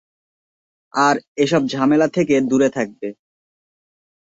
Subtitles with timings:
[0.93, 3.07] আর এসব ঝামেলা থেকে দূরে থাকবে।